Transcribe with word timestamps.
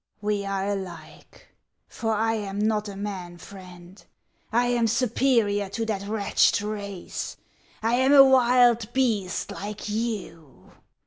We 0.19 0.45
are 0.45 0.65
alike; 0.67 1.49
for 1.87 2.11
I 2.15 2.33
am 2.33 2.57
not 2.57 2.89
a 2.89 2.95
man, 2.95 3.37
Friend; 3.37 4.03
I 4.51 4.65
am 4.65 4.87
superior 4.87 5.69
to 5.69 5.85
that 5.85 6.07
wretched 6.07 6.63
race; 6.63 7.37
I 7.83 7.93
am 7.97 8.11
a 8.11 8.25
wild 8.25 8.93
beast 8.93 9.51
like 9.51 9.89
you. 9.89 10.71